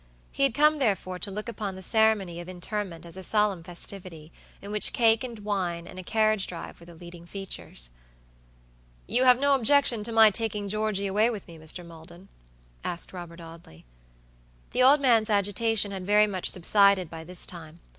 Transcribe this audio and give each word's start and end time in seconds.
He 0.31 0.41
had 0.41 0.55
come, 0.55 0.79
therefore, 0.79 1.19
to 1.19 1.29
look 1.29 1.47
upon 1.47 1.75
the 1.75 1.83
ceremony 1.83 2.39
of 2.39 2.49
interment 2.49 3.05
as 3.05 3.17
a 3.17 3.21
solemn 3.23 3.61
festivity; 3.61 4.31
in 4.59 4.71
which 4.71 4.93
cake 4.93 5.23
and 5.23 5.37
wine, 5.37 5.85
and 5.85 5.99
a 5.99 6.03
carriage 6.03 6.47
drive 6.47 6.79
were 6.79 6.87
the 6.87 6.95
leading 6.95 7.27
features. 7.27 7.91
"You 9.07 9.25
have 9.25 9.39
no 9.39 9.53
objection 9.53 10.03
to 10.05 10.11
my 10.11 10.31
taking 10.31 10.67
Georgey 10.69 11.05
away 11.05 11.29
with 11.29 11.47
me, 11.47 11.59
Mr. 11.59 11.85
Maldon?" 11.85 12.29
asked 12.83 13.13
Robert 13.13 13.39
Audley. 13.41 13.85
The 14.71 14.81
old 14.81 15.01
man's 15.01 15.29
agitation 15.29 15.91
had 15.91 16.03
very 16.07 16.25
much 16.25 16.49
subsided 16.49 17.07
by 17.07 17.23
this 17.23 17.45
time. 17.45 17.79